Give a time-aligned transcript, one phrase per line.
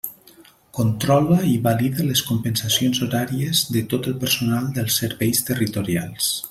[0.77, 6.39] Controla i valida les compensacions horàries de tot el personal dels Serveis Territorials.